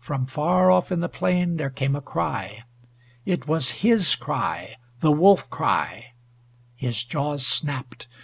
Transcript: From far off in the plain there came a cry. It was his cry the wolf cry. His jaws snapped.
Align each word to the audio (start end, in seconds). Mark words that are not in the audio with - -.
From 0.00 0.26
far 0.26 0.68
off 0.68 0.90
in 0.90 0.98
the 0.98 1.08
plain 1.08 1.56
there 1.56 1.70
came 1.70 1.94
a 1.94 2.00
cry. 2.00 2.64
It 3.24 3.46
was 3.46 3.70
his 3.86 4.16
cry 4.16 4.74
the 4.98 5.12
wolf 5.12 5.48
cry. 5.48 6.14
His 6.74 7.04
jaws 7.04 7.46
snapped. 7.46 8.08